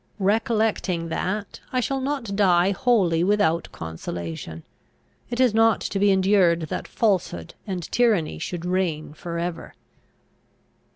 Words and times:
Recollecting 0.17 1.09
that, 1.09 1.59
I 1.71 1.79
shall 1.79 2.01
not 2.01 2.35
die 2.35 2.71
wholly 2.71 3.23
without 3.23 3.71
consolation. 3.71 4.63
It 5.29 5.39
is 5.39 5.53
not 5.53 5.79
to 5.81 5.99
be 5.99 6.09
endured 6.09 6.61
that 6.69 6.87
falsehood 6.87 7.53
and 7.67 7.83
tyranny 7.91 8.39
should 8.39 8.65
reign 8.65 9.13
for 9.13 9.37
ever. 9.37 9.75